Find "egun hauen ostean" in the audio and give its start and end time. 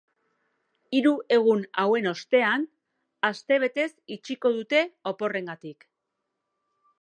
1.35-2.65